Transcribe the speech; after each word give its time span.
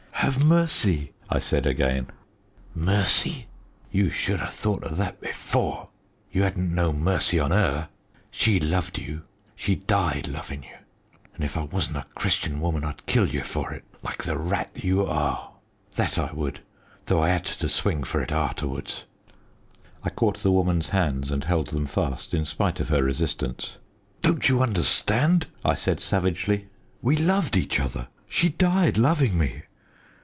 "Have 0.13 0.45
mercy!" 0.45 1.13
I 1.31 1.39
said 1.39 1.65
again. 1.65 2.05
"Mercy? 2.75 3.47
You 3.91 4.11
should 4.11 4.39
'a 4.39 4.51
thought 4.51 4.83
o' 4.83 4.89
that 4.89 5.19
before. 5.19 5.89
You 6.31 6.45
'adn't 6.45 6.71
no 6.73 6.93
mercy 6.93 7.39
on 7.39 7.51
'er. 7.51 7.87
She 8.29 8.59
loved 8.59 8.99
you 8.99 9.23
she 9.55 9.73
died 9.75 10.27
lovin' 10.27 10.61
you. 10.61 10.75
An' 11.35 11.41
if 11.41 11.57
I 11.57 11.63
wasn't 11.63 11.97
a 11.97 12.03
Christian 12.13 12.59
woman, 12.61 12.83
I'd 12.85 13.07
kill 13.07 13.25
you 13.29 13.41
for 13.41 13.73
it 13.73 13.83
like 14.03 14.21
the 14.23 14.37
rat 14.37 14.69
you 14.75 15.03
are! 15.07 15.53
That 15.95 16.19
I 16.19 16.31
would, 16.33 16.59
though 17.07 17.23
I 17.23 17.29
'ad 17.31 17.45
to 17.45 17.67
swing 17.67 18.03
for 18.03 18.21
it 18.21 18.31
arterwards." 18.31 19.05
I 20.03 20.11
caught 20.11 20.43
the 20.43 20.51
woman's 20.51 20.89
hands 20.89 21.31
and 21.31 21.45
held 21.45 21.69
them 21.69 21.87
fast, 21.87 22.35
in 22.35 22.45
spite 22.45 22.79
of 22.79 22.89
her 22.89 23.01
resistance. 23.01 23.79
"Don't 24.21 24.47
you 24.47 24.61
understand?" 24.61 25.47
I 25.65 25.73
said 25.73 25.99
savagely. 25.99 26.67
"We 27.01 27.15
loved 27.17 27.57
each 27.57 27.79
other. 27.79 28.07
She 28.29 28.49
died 28.49 28.99
loving 28.99 29.35
me. 29.35 29.63